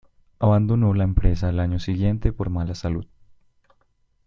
[0.39, 3.05] Abandonó la empresa al año siguiente por mala salud.